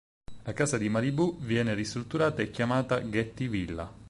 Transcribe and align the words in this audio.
La 0.45 0.53
casa 0.53 0.79
di 0.79 0.89
Malibù 0.89 1.37
viene 1.41 1.75
ristrutturata 1.75 2.41
e 2.41 2.49
chiamata 2.49 3.07
"Getty 3.07 3.47
Villa". 3.47 3.93